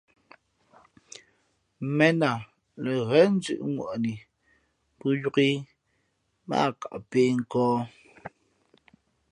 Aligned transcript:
̀mēn 1.95 2.19
a 2.29 2.31
lα 2.83 2.91
ghén 3.09 3.31
zʉ̄ʼŋwαni 3.43 4.13
pō 4.97 5.07
yōk 5.21 5.37
ǐ 5.47 5.49
mά 6.47 6.55
ǎ 6.67 6.69
kα 6.81 6.89
pēh 7.09 7.33
nkᾱᾱ. 7.39 7.71